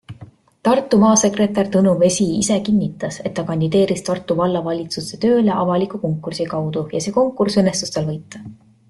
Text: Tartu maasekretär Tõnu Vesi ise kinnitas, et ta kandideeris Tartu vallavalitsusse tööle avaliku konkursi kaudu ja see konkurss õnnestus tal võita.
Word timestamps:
Tartu 0.67 0.97
maasekretär 1.01 1.67
Tõnu 1.75 1.91
Vesi 2.03 2.25
ise 2.37 2.57
kinnitas, 2.69 3.19
et 3.29 3.35
ta 3.39 3.45
kandideeris 3.49 4.01
Tartu 4.09 4.39
vallavalitsusse 4.39 5.21
tööle 5.27 5.55
avaliku 5.65 6.01
konkursi 6.07 6.49
kaudu 6.55 6.87
ja 6.97 7.03
see 7.07 7.15
konkurss 7.23 7.61
õnnestus 7.63 7.97
tal 7.99 8.11
võita. 8.15 8.43